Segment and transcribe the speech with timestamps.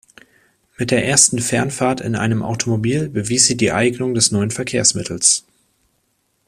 [0.77, 5.45] Mit der ersten Fernfahrt in einem Automobil bewies sie die Eignung des neuen Verkehrsmittels.